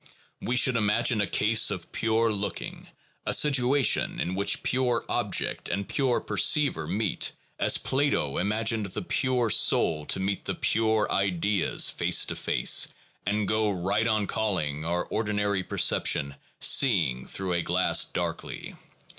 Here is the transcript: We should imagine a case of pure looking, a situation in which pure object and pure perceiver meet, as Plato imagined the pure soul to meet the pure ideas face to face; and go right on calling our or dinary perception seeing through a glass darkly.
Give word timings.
We 0.41 0.55
should 0.55 0.77
imagine 0.77 1.21
a 1.21 1.27
case 1.27 1.69
of 1.69 1.91
pure 1.91 2.31
looking, 2.31 2.87
a 3.23 3.35
situation 3.35 4.19
in 4.19 4.33
which 4.33 4.63
pure 4.63 5.05
object 5.07 5.69
and 5.69 5.87
pure 5.87 6.19
perceiver 6.19 6.87
meet, 6.87 7.33
as 7.59 7.77
Plato 7.77 8.39
imagined 8.39 8.87
the 8.87 9.03
pure 9.03 9.51
soul 9.51 10.07
to 10.07 10.19
meet 10.19 10.45
the 10.45 10.55
pure 10.55 11.07
ideas 11.11 11.91
face 11.91 12.25
to 12.25 12.35
face; 12.35 12.87
and 13.27 13.47
go 13.47 13.69
right 13.69 14.07
on 14.07 14.25
calling 14.25 14.83
our 14.85 15.05
or 15.05 15.23
dinary 15.23 15.61
perception 15.61 16.33
seeing 16.59 17.27
through 17.27 17.53
a 17.53 17.61
glass 17.61 18.03
darkly. 18.03 18.73